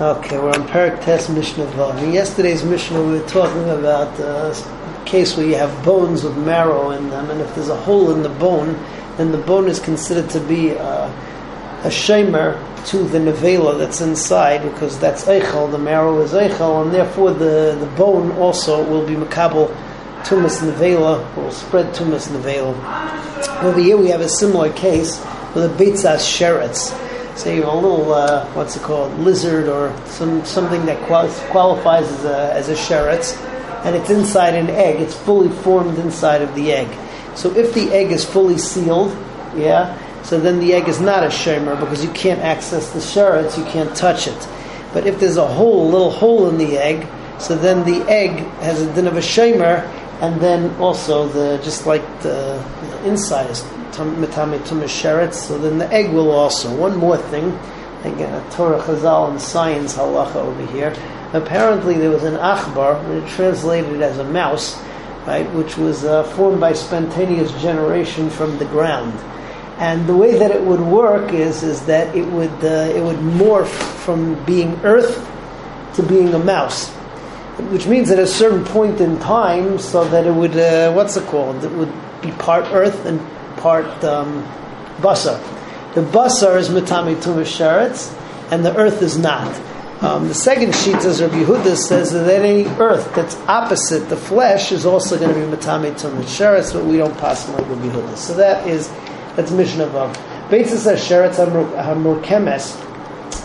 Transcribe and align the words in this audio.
Okay, 0.00 0.38
we're 0.38 0.48
on 0.48 0.66
Parak 0.68 1.04
Test 1.04 1.28
Mishnah 1.28 1.66
Vav. 1.66 2.02
In 2.02 2.14
yesterday's 2.14 2.64
Mishnah, 2.64 2.98
we 3.04 3.20
were 3.20 3.28
talking 3.28 3.68
about 3.68 4.18
a 4.20 5.02
case 5.04 5.36
where 5.36 5.44
you 5.44 5.54
have 5.56 5.84
bones 5.84 6.24
with 6.24 6.34
marrow 6.38 6.92
in 6.92 7.10
them, 7.10 7.28
and 7.28 7.42
if 7.42 7.54
there's 7.54 7.68
a 7.68 7.76
hole 7.76 8.10
in 8.10 8.22
the 8.22 8.30
bone, 8.30 8.72
then 9.18 9.32
the 9.32 9.38
bone 9.38 9.68
is 9.68 9.78
considered 9.78 10.30
to 10.30 10.40
be 10.40 10.70
uh, 10.70 11.12
a 11.84 11.88
shamer 11.88 12.58
to 12.86 13.04
the 13.04 13.18
nevela 13.18 13.78
that's 13.78 14.00
inside, 14.00 14.62
because 14.62 14.98
that's 14.98 15.26
eichel, 15.26 15.70
the 15.70 15.76
marrow 15.76 16.22
is 16.22 16.32
eichel, 16.32 16.82
and 16.82 16.94
therefore 16.94 17.34
the, 17.34 17.76
the 17.78 17.92
bone 17.94 18.32
also 18.38 18.82
will 18.88 19.06
be 19.06 19.14
makabel 19.14 19.68
tumas 20.24 20.62
nevela, 20.62 21.36
will 21.36 21.50
spread 21.50 21.94
tumas 21.94 22.28
nevela. 22.28 23.62
Over 23.62 23.78
here 23.78 23.98
we 23.98 24.08
have 24.08 24.22
a 24.22 24.28
similar 24.28 24.72
case 24.72 25.22
with 25.54 25.76
the 25.76 25.84
beitzas 25.84 26.24
sheretz 26.24 26.98
say 27.34 27.60
a 27.60 27.70
little 27.70 28.12
uh, 28.12 28.46
what's 28.52 28.76
it 28.76 28.82
called 28.82 29.18
lizard 29.18 29.68
or 29.68 29.94
some 30.06 30.44
something 30.44 30.84
that 30.86 31.00
qual- 31.06 31.28
qualifies 31.50 32.10
as 32.10 32.24
a 32.24 32.52
as 32.54 32.68
a 32.68 32.74
sheretz, 32.74 33.36
and 33.84 33.96
it's 33.96 34.10
inside 34.10 34.54
an 34.54 34.70
egg. 34.70 35.00
It's 35.00 35.14
fully 35.14 35.48
formed 35.48 35.98
inside 35.98 36.42
of 36.42 36.54
the 36.54 36.72
egg. 36.72 36.88
So 37.34 37.54
if 37.56 37.72
the 37.74 37.90
egg 37.92 38.12
is 38.12 38.24
fully 38.24 38.58
sealed, 38.58 39.10
yeah, 39.56 39.98
so 40.22 40.38
then 40.38 40.60
the 40.60 40.74
egg 40.74 40.88
is 40.88 41.00
not 41.00 41.24
a 41.24 41.28
shemer 41.28 41.78
because 41.78 42.04
you 42.04 42.10
can't 42.12 42.40
access 42.40 42.92
the 42.92 43.00
sheretz, 43.00 43.58
you 43.58 43.64
can't 43.64 43.94
touch 43.96 44.26
it. 44.28 44.48
But 44.92 45.06
if 45.06 45.18
there's 45.18 45.38
a 45.38 45.46
hole, 45.46 45.88
little 45.88 46.10
hole 46.10 46.48
in 46.48 46.58
the 46.58 46.76
egg, 46.76 47.08
so 47.40 47.56
then 47.56 47.84
the 47.84 48.08
egg 48.10 48.30
has 48.60 48.80
a 48.80 48.94
din 48.94 49.06
of 49.06 49.16
a 49.16 49.20
shemer, 49.20 49.82
and 50.20 50.40
then 50.40 50.74
also 50.76 51.26
the 51.28 51.60
just 51.64 51.86
like 51.86 52.02
the, 52.20 52.62
the 52.82 53.08
inside 53.08 53.50
is. 53.50 53.64
So 53.92 55.58
then 55.58 55.78
the 55.78 55.92
egg 55.92 56.12
will 56.12 56.30
also. 56.30 56.74
One 56.74 56.96
more 56.96 57.16
thing, 57.16 57.58
again, 58.04 58.34
a 58.34 58.50
Torah 58.50 58.80
Chazal 58.80 59.30
and 59.30 59.40
science 59.40 59.94
halacha 59.94 60.36
over 60.36 60.66
here. 60.66 60.94
Apparently, 61.32 61.96
there 61.96 62.10
was 62.10 62.24
an 62.24 62.34
achbar, 62.34 63.02
it 63.10 63.28
translated 63.30 64.02
as 64.02 64.18
a 64.18 64.24
mouse, 64.24 64.80
right, 65.26 65.50
which 65.54 65.78
was 65.78 66.04
uh, 66.04 66.24
formed 66.34 66.60
by 66.60 66.72
spontaneous 66.74 67.50
generation 67.62 68.28
from 68.28 68.58
the 68.58 68.66
ground. 68.66 69.18
And 69.78 70.06
the 70.06 70.14
way 70.14 70.38
that 70.38 70.50
it 70.50 70.62
would 70.62 70.80
work 70.80 71.32
is 71.32 71.62
is 71.62 71.86
that 71.86 72.14
it 72.14 72.26
would 72.26 72.52
uh, 72.62 72.92
it 72.94 73.02
would 73.02 73.16
morph 73.16 73.72
from 74.04 74.42
being 74.44 74.78
earth 74.84 75.28
to 75.94 76.02
being 76.02 76.34
a 76.34 76.38
mouse, 76.38 76.90
which 77.70 77.86
means 77.86 78.10
at 78.10 78.18
a 78.18 78.26
certain 78.26 78.64
point 78.64 79.00
in 79.00 79.18
time, 79.18 79.78
so 79.78 80.04
that 80.04 80.26
it 80.26 80.32
would 80.32 80.56
uh, 80.56 80.92
what's 80.92 81.16
it 81.16 81.26
called? 81.26 81.64
It 81.64 81.72
would 81.72 81.92
be 82.20 82.30
part 82.32 82.66
earth 82.72 83.06
and 83.06 83.18
part 83.62 84.04
um, 84.04 84.42
basar. 84.98 85.40
The 85.94 86.02
basar 86.02 86.58
is 86.58 86.68
mitami 86.68 87.14
tumas 87.16 87.46
sheretz, 87.46 88.12
and 88.50 88.64
the 88.64 88.76
earth 88.76 89.00
is 89.00 89.16
not. 89.16 89.54
Um, 90.02 90.26
the 90.26 90.34
second 90.34 90.74
sheet, 90.74 90.96
as 90.96 91.22
Rabbi 91.22 91.44
Yehuda 91.44 91.76
says, 91.76 92.10
that 92.12 92.28
any 92.28 92.66
earth 92.80 93.14
that's 93.14 93.36
opposite 93.46 94.08
the 94.08 94.16
flesh 94.16 94.72
is 94.72 94.84
also 94.84 95.16
going 95.16 95.32
to 95.32 95.38
be 95.38 95.56
mitami 95.56 95.92
tumas 95.92 96.24
sheretz, 96.24 96.72
but 96.72 96.84
we 96.84 96.96
don't 96.96 97.16
pass 97.18 97.48
like 97.48 97.68
Rabbi 97.68 97.88
Yehuda. 97.88 98.16
So 98.16 98.34
that 98.34 98.66
is 98.66 98.88
that's 99.36 99.52
Mishnah 99.52 99.86
Vav. 99.86 100.12
Beitzas 100.48 100.96
sheretz 100.96 101.36
hamurkemes. 101.36 102.80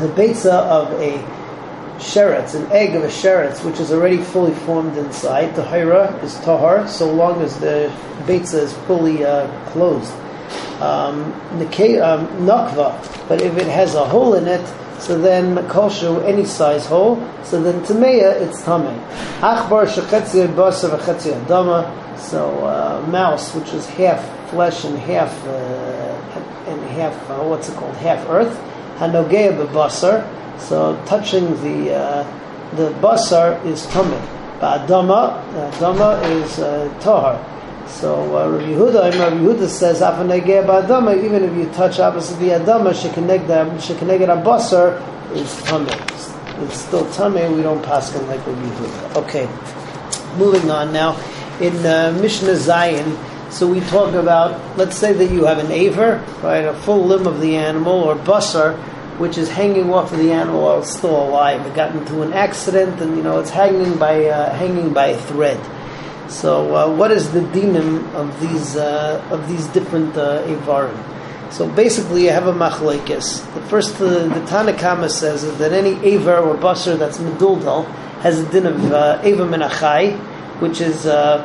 The 0.00 0.08
beitza 0.08 0.52
of 0.52 0.92
a 1.00 1.39
sheretz, 2.00 2.54
an 2.54 2.70
egg 2.72 2.94
of 2.94 3.04
a 3.04 3.08
sheretz, 3.08 3.64
which 3.64 3.78
is 3.78 3.92
already 3.92 4.18
fully 4.18 4.54
formed 4.54 4.96
inside. 4.96 5.54
The 5.54 5.64
hira 5.64 6.12
is 6.24 6.34
tahar, 6.40 6.88
so 6.88 7.12
long 7.12 7.42
as 7.42 7.60
the 7.60 7.92
beitza 8.24 8.62
is 8.62 8.72
fully 8.86 9.24
uh, 9.24 9.46
closed. 9.70 10.12
Um, 10.80 11.32
um, 11.32 12.26
nakva, 12.48 13.28
but 13.28 13.42
if 13.42 13.56
it 13.58 13.66
has 13.66 13.94
a 13.94 14.04
hole 14.04 14.34
in 14.34 14.48
it, 14.48 14.66
so 14.98 15.18
then 15.18 15.66
kosher 15.68 16.22
any 16.24 16.44
size 16.44 16.86
hole, 16.86 17.16
so 17.42 17.62
then 17.62 17.80
tameya 17.82 18.40
it's 18.40 18.62
tame. 18.64 18.98
Achbar 19.40 19.86
shechetzi 19.86 20.46
basar 20.54 20.98
v'chetzi 20.98 21.32
adama. 21.44 22.18
So 22.18 22.50
uh, 22.64 23.06
mouse, 23.08 23.54
which 23.54 23.72
is 23.72 23.86
half 23.86 24.22
flesh 24.50 24.84
and 24.84 24.98
half 24.98 25.32
uh, 25.46 25.50
and 26.66 26.80
half 26.90 27.30
uh, 27.30 27.42
what's 27.44 27.68
it 27.68 27.76
called, 27.76 27.96
half 27.96 28.26
earth. 28.28 28.58
Hanogea 28.96 29.56
b'basar. 29.56 30.39
So 30.60 31.02
touching 31.06 31.46
the 31.62 31.94
uh, 31.94 32.76
the 32.76 32.90
basar 33.00 33.64
is 33.64 33.86
tummy. 33.86 34.16
Adama, 34.60 35.42
adama 35.72 36.22
is 36.30 36.58
uh, 36.58 36.92
tahar. 37.00 37.38
So 37.88 38.36
uh, 38.36 38.50
Rabbi 38.50 38.64
Yehuda, 38.64 39.18
Rabbi 39.18 39.36
Yehuda 39.36 39.68
says, 39.68 40.00
"Afanegeh 40.00 40.66
ba'adama." 40.66 41.16
Even 41.24 41.42
if 41.42 41.56
you 41.56 41.66
touch 41.72 41.98
opposite 41.98 42.38
the 42.38 42.50
adama, 42.50 42.92
shekeneged 42.92 43.46
shekeneged 43.80 44.28
abasar 44.28 45.00
is 45.34 45.62
tummy. 45.64 45.90
It's 46.62 46.76
still 46.76 47.10
tummy. 47.12 47.48
We 47.48 47.62
don't 47.62 47.82
pass 47.82 48.14
like 48.14 48.46
Rabbi 48.46 48.60
Yehuda. 48.60 49.16
Okay, 49.22 49.48
moving 50.36 50.70
on 50.70 50.92
now. 50.92 51.18
In 51.60 51.74
uh, 51.84 52.16
Mishnah 52.20 52.52
Zayin, 52.52 53.18
so 53.50 53.66
we 53.66 53.80
talk 53.80 54.14
about. 54.14 54.78
Let's 54.78 54.96
say 54.96 55.12
that 55.14 55.30
you 55.30 55.46
have 55.46 55.58
an 55.58 55.72
aver, 55.72 56.24
right, 56.42 56.64
a 56.64 56.74
full 56.74 57.04
limb 57.04 57.26
of 57.26 57.40
the 57.40 57.56
animal, 57.56 57.92
or 57.92 58.14
basar 58.14 58.78
which 59.20 59.36
is 59.36 59.50
hanging 59.50 59.92
off 59.92 60.10
of 60.12 60.18
the 60.18 60.32
animal 60.32 60.62
while 60.62 60.80
it's 60.80 60.96
still 60.96 61.22
alive. 61.28 61.64
It 61.66 61.74
got 61.74 61.94
into 61.94 62.22
an 62.22 62.32
accident, 62.32 63.02
and 63.02 63.16
you 63.16 63.22
know 63.22 63.38
it's 63.38 63.50
hanging 63.50 63.98
by 63.98 64.24
uh, 64.24 64.54
hanging 64.54 64.94
by 64.94 65.08
a 65.08 65.18
thread. 65.18 65.60
So, 66.30 66.74
uh, 66.74 66.96
what 66.96 67.10
is 67.10 67.30
the 67.32 67.40
dinim 67.40 68.10
of 68.14 68.40
these 68.40 68.76
uh, 68.76 69.22
of 69.30 69.46
these 69.46 69.66
different 69.68 70.16
uh, 70.16 70.42
avarim? 70.46 70.96
So 71.52 71.68
basically, 71.68 72.24
you 72.24 72.30
have 72.30 72.46
a 72.46 72.52
machlekes. 72.52 73.44
The 73.54 73.60
first, 73.62 74.00
uh, 74.00 74.28
the 74.28 74.40
Tanakama 74.46 75.10
says 75.10 75.42
that 75.58 75.72
any 75.72 75.94
avar 76.14 76.38
or 76.38 76.56
basar 76.56 76.96
that's 76.96 77.18
meduldal 77.18 77.86
has 78.22 78.40
a 78.40 78.50
din 78.50 78.66
of 78.66 78.92
uh, 78.92 79.20
ava 79.22 79.44
minachai, 79.44 80.16
which 80.60 80.80
is 80.80 81.06
uh, 81.06 81.44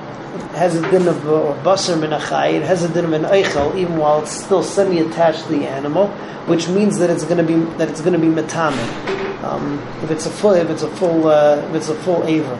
has 0.55 0.75
a 0.75 0.81
din 0.91 1.07
of 1.07 1.27
or 1.27 1.55
basar 1.63 1.95
minachai. 1.97 2.53
It 2.53 2.63
has 2.63 2.83
a 2.83 2.89
din 2.89 3.05
of 3.05 3.13
an 3.13 3.23
eichel, 3.23 3.75
even 3.75 3.97
while 3.97 4.21
it's 4.21 4.31
still 4.31 4.63
semi-attached 4.63 5.43
to 5.43 5.49
the 5.49 5.67
animal, 5.67 6.07
which 6.47 6.67
means 6.67 6.97
that 6.99 7.09
it's 7.09 7.23
going 7.23 7.37
to 7.37 7.43
be 7.43 7.55
that 7.77 7.89
it's 7.89 8.01
going 8.01 8.13
to 8.13 8.19
be 8.19 8.27
metame. 8.27 8.77
Um, 9.43 9.79
if 10.03 10.11
it's 10.11 10.25
a 10.25 10.29
full, 10.29 10.53
if 10.53 10.69
it's 10.69 10.81
a 10.81 10.89
full, 10.89 11.27
uh, 11.27 11.57
if 11.69 11.75
it's 11.75 11.89
a 11.89 11.95
full 11.95 12.23
aver. 12.25 12.55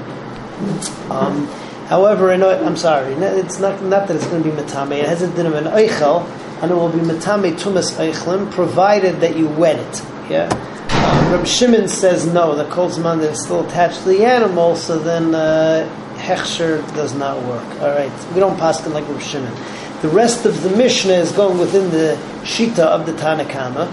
Um, 1.09 1.47
however, 1.88 2.31
in, 2.31 2.44
I'm 2.44 2.78
sorry, 2.78 3.14
it's 3.14 3.59
not 3.59 3.81
not 3.84 4.08
that 4.08 4.16
it's 4.16 4.28
going 4.28 4.44
to 4.44 4.50
be 4.50 4.56
metame. 4.56 4.97
It 5.00 5.08
has 5.08 5.22
a 5.22 5.34
din 5.34 5.46
of 5.46 5.53
an 5.53 5.66
eichel, 5.66 6.28
and 6.62 6.72
it 6.72 6.75
will 6.75 6.91
be 6.91 7.00
metame 7.00 7.53
tumas 7.53 7.96
eichlim, 7.97 8.52
provided 8.52 9.22
that 9.22 9.35
you 9.35 9.47
wet 9.47 9.80
it. 9.80 10.03
Yeah. 10.30 10.50
Um, 10.90 11.34
Reb 11.34 11.46
Shimon 11.46 11.88
says 11.88 12.25
no. 12.25 12.56
The 12.56 12.66
kolzman 12.66 13.19
that 13.22 13.31
is 13.34 13.44
still 13.44 13.66
attached 13.66 14.03
to 14.03 14.09
the 14.09 14.25
animal, 14.25 14.75
so 14.75 15.00
then. 15.00 15.35
Uh, 15.35 16.02
hechsher 16.25 16.81
does 16.96 17.13
not 17.13 17.41
work. 17.44 17.81
All 17.81 17.90
right, 17.90 18.12
we 18.34 18.40
don't 18.40 18.58
pass 18.58 18.86
like 18.88 19.08
Rav 19.08 19.22
Shimon. 19.22 19.53
The 20.02 20.09
rest 20.09 20.46
of 20.46 20.62
the 20.63 20.69
Mishnah 20.72 21.13
is 21.13 21.31
going 21.31 21.58
within 21.58 21.91
the 21.91 22.18
shita 22.44 22.80
of 22.80 23.06
the 23.06 23.13
Tanakama, 23.13 23.88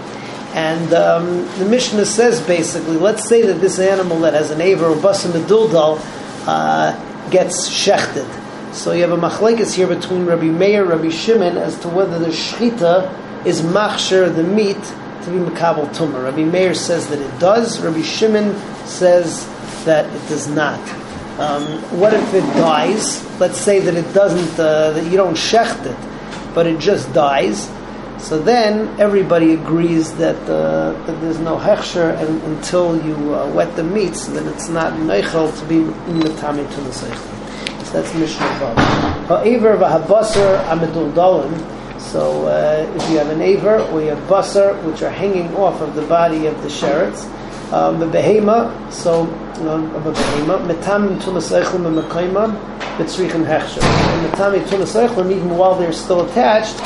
and 0.55 0.93
um, 0.93 1.45
the 1.59 1.65
Mishnah 1.65 2.05
says 2.05 2.41
basically, 2.45 2.97
let's 2.97 3.27
say 3.27 3.43
that 3.43 3.61
this 3.61 3.79
animal 3.79 4.19
that 4.21 4.33
has 4.33 4.51
an 4.51 4.61
aver 4.61 4.85
or 4.85 4.95
basim 4.95 5.31
meduldal 5.31 5.99
uh, 6.47 7.29
gets 7.29 7.69
shechted. 7.69 8.27
So 8.73 8.91
you 8.91 9.01
have 9.01 9.11
a 9.11 9.17
machlekes 9.17 9.75
here 9.75 9.87
between 9.87 10.25
Rabbi 10.25 10.45
Meir, 10.45 10.83
Rabbi 10.85 11.09
Shimon, 11.09 11.57
as 11.57 11.79
to 11.81 11.89
whether 11.89 12.17
the 12.17 12.27
shchita 12.27 13.45
is 13.45 13.61
machsher 13.61 14.33
the 14.33 14.43
meat 14.43 14.81
to 15.23 15.29
be 15.29 15.37
makabel 15.37 15.87
tumah. 15.95 16.23
Rabbi 16.23 16.43
Meir 16.43 16.73
says 16.73 17.07
that 17.07 17.19
it 17.19 17.39
does. 17.39 17.79
Rabbi 17.79 18.01
Shimon 18.01 18.55
says 18.85 19.45
that 19.85 20.05
it 20.05 20.27
does 20.27 20.47
not. 20.47 20.79
Um, 21.39 21.63
what 21.99 22.13
if 22.13 22.33
it 22.33 22.45
dies? 22.53 23.23
Let's 23.39 23.57
say 23.57 23.79
that 23.79 23.95
it 23.95 24.13
doesn't, 24.13 24.59
uh, 24.59 24.91
that 24.91 25.03
you 25.09 25.17
don't 25.17 25.35
shecht 25.35 25.85
it, 25.85 26.53
but 26.53 26.67
it 26.67 26.79
just 26.79 27.11
dies. 27.11 27.71
So 28.19 28.39
then 28.39 28.99
everybody 29.01 29.53
agrees 29.53 30.15
that, 30.17 30.37
uh, 30.43 30.93
that 31.05 31.19
there's 31.21 31.39
no 31.39 31.57
hechsher 31.57 32.15
and, 32.21 32.41
until 32.43 33.03
you 33.03 33.33
uh, 33.33 33.51
wet 33.51 33.75
the 33.75 33.83
meats, 33.83 34.27
then 34.27 34.47
it's 34.47 34.69
not 34.69 34.93
neichel 34.93 35.51
to 35.59 35.65
be 35.65 35.77
in 35.77 36.19
the 36.19 36.33
tummy 36.37 36.63
to 36.63 36.81
the 36.81 36.91
seichel. 36.91 37.85
So 37.85 38.01
that's 38.01 38.13
Mishnah 38.13 38.45
Vav. 38.45 38.75
Ha'aver 39.25 39.77
v'habasar 39.77 40.63
amidul 40.65 41.11
dalim. 41.13 41.99
So 41.99 42.45
uh, 42.45 42.89
if 42.95 43.09
you 43.09 43.17
have 43.17 43.29
an 43.29 43.41
aver 43.41 43.79
or 43.79 44.01
you 44.01 44.09
have 44.09 44.29
basar, 44.29 44.81
which 44.83 45.01
are 45.01 45.09
hanging 45.09 45.53
off 45.55 45.81
of 45.81 45.95
the 45.95 46.03
body 46.03 46.45
of 46.45 46.61
the 46.61 46.69
sheretz, 46.69 47.27
um, 47.73 47.99
the 47.99 48.05
behema, 48.05 48.91
so 48.91 49.21
um, 49.67 49.93
of 49.95 50.05
a 50.05 50.13
behema, 50.13 50.63
metam 50.67 51.19
tumas 51.19 51.51
eichlim 51.51 51.87
and 51.87 51.97
mekaimam, 51.97 52.55
mitzrichim 52.97 53.43
hechsher. 53.45 53.81
Metami 54.29 54.63
tumas 54.65 54.95
eichlim, 54.95 55.31
even 55.31 55.57
while 55.57 55.73
they're 55.73 55.91
still 55.91 56.21
attached, 56.29 56.77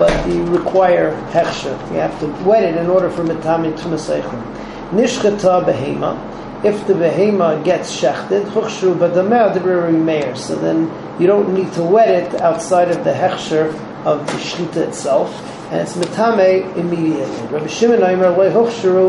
but 0.00 0.28
you 0.28 0.44
require 0.46 1.12
hechsher. 1.30 1.78
You 1.92 2.00
have 2.00 2.18
to 2.20 2.26
wet 2.44 2.64
it 2.64 2.76
in 2.76 2.88
order 2.88 3.08
for 3.08 3.22
metami 3.22 3.72
tumas 3.78 4.10
eichlim. 4.10 4.42
Nishchata 4.90 5.64
behema, 5.64 6.64
if 6.64 6.86
the 6.88 6.94
behema 6.94 7.62
gets 7.64 7.96
shechted, 7.96 8.44
huchshu 8.46 8.96
b'dameh 8.96 9.54
the 9.54 9.92
meir. 9.92 10.34
So 10.34 10.56
then 10.56 10.90
you 11.20 11.28
don't 11.28 11.54
need 11.54 11.72
to 11.74 11.84
wet 11.84 12.08
it 12.08 12.40
outside 12.40 12.90
of 12.90 13.04
the 13.04 13.12
hechsher 13.12 13.72
of 14.04 14.26
the 14.26 14.32
shchita 14.32 14.88
itself. 14.88 15.30
And 15.72 15.80
it's 15.80 15.94
metame 15.94 16.76
immediately. 16.76 17.46
Rabbi 17.46 17.66
Shimon 17.66 18.02
Aimer 18.02 18.36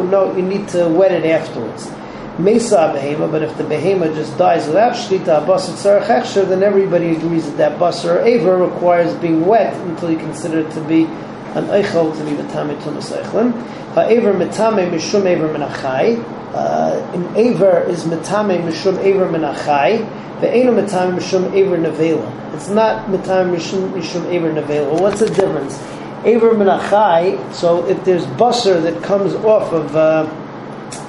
no, 0.09 0.33
you 0.33 0.41
need 0.41 0.69
to 0.69 0.87
wet 0.87 1.11
it 1.11 1.25
afterwards. 1.25 1.91
Mesa 2.39 2.93
behema, 2.95 3.29
but 3.29 3.43
if 3.43 3.57
the 3.57 3.65
behema 3.65 4.15
just 4.15 4.37
dies 4.37 4.65
without 4.67 4.93
shchita 4.93 5.45
basar 5.45 5.99
tzarech 5.99 6.05
hechsher, 6.05 6.47
then 6.47 6.63
everybody 6.63 7.17
agrees 7.17 7.45
that 7.47 7.57
that 7.57 7.79
basar 7.79 8.23
aver 8.23 8.55
requires 8.55 9.13
being 9.15 9.45
wet 9.45 9.73
until 9.87 10.09
you 10.09 10.17
consider 10.17 10.59
it 10.59 10.71
to 10.71 10.79
be 10.85 11.03
an 11.03 11.65
eichel 11.65 12.17
to 12.17 12.23
be 12.23 12.31
metame 12.31 12.79
tumas 12.81 13.11
eichlin. 13.11 13.51
Ha'aver 13.93 14.33
metame 14.33 14.89
mishum 14.89 15.25
aver 15.25 15.49
menachai. 15.49 16.23
Uh, 16.53 17.11
in 17.13 17.35
aver 17.35 17.81
is 17.89 18.05
metame 18.05 18.63
mishum 18.63 18.97
aver 18.99 19.27
menachai. 19.27 19.97
Ve'enu 20.39 20.73
metame 20.73 21.19
mishum 21.19 21.53
aver 21.53 21.77
nevela. 21.77 22.53
It's 22.55 22.69
not 22.69 23.07
metame 23.07 23.53
mishum 23.53 23.91
mishum 23.91 24.25
aver 24.33 24.53
nevela. 24.53 24.97
What's 25.01 25.19
the 25.19 25.27
difference? 25.27 25.77
Aver 26.25 26.51
menachai. 26.51 27.53
So 27.53 27.85
if 27.87 28.03
there's 28.05 28.25
basar 28.25 28.81
that 28.83 29.03
comes 29.03 29.33
off 29.35 29.71
of 29.73 29.95
uh, 29.95 30.25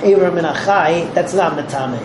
aver 0.03 0.31
menachai, 0.31 1.13
that's 1.15 1.35
not 1.35 1.53
metame. 1.57 2.01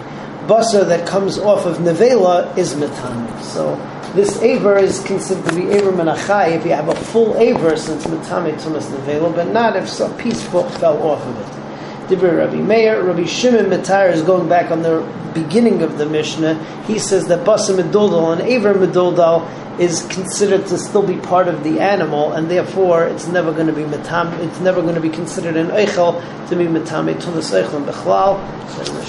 Basar 0.48 0.88
that 0.88 1.08
comes 1.08 1.38
off 1.38 1.66
of 1.66 1.78
nevela 1.78 2.56
is 2.58 2.74
metame. 2.76 3.42
So 3.42 3.76
this 4.14 4.42
aver 4.42 4.78
is 4.78 5.04
considered 5.04 5.48
to 5.50 5.56
be 5.56 5.68
aver 5.72 5.92
menachai 5.92 6.56
if 6.56 6.66
you 6.66 6.72
have 6.72 6.90
a 6.90 6.96
full 6.96 7.38
aver 7.38 7.76
since 7.78 8.06
metame 8.06 8.54
tumas 8.62 8.88
nevela, 8.92 9.34
but 9.34 9.48
not 9.52 9.76
if 9.76 10.00
a 10.00 10.10
piece 10.18 10.44
fell 10.44 11.02
off 11.02 11.26
of 11.26 11.38
it. 11.38 11.69
Rabbi 12.18 12.56
Meir, 12.56 13.04
Rabbi 13.04 13.26
Shimon 13.26 13.66
Matar 13.66 14.12
is 14.12 14.24
going 14.24 14.50
back 14.50 14.72
on 14.72 14.82
the 14.82 15.08
beginning 15.34 15.84
of 15.84 16.00
the 16.00 16.08
Mishnah. 16.08 16.56
He 16.86 16.98
says 16.98 17.28
that 17.28 17.46
Basa 17.46 17.80
Meduldal 17.80 18.34
and 18.34 18.42
Aver 18.42 18.74
Meduldal 18.74 19.48
is 19.80 20.06
considered 20.08 20.66
to 20.68 20.78
still 20.78 21.06
be 21.06 21.18
part 21.18 21.48
of 21.48 21.64
the 21.64 21.80
animal, 21.80 22.34
and 22.34 22.50
therefore 22.50 23.06
it's 23.06 23.28
never 23.28 23.52
going 23.52 23.68
to 23.68 23.74
be 23.74 23.84
metam. 23.84 24.34
It's 24.40 24.60
never 24.60 24.82
going 24.82 24.96
to 24.96 25.02
be 25.02 25.10
considered 25.10 25.56
an 25.56 25.68
eichel 25.68 26.20
to 26.50 26.56
be 26.56 26.66
metame 26.66 27.14
tumas 27.22 27.54
eichel 27.54 27.76
and 27.76 27.86
bechlal. 27.86 28.40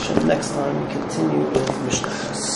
So 0.06 0.14
next 0.26 0.50
time 0.50 0.87
we 0.87 0.93
continue 0.93 1.46
with 1.49 1.85
Mishnah. 1.85 2.50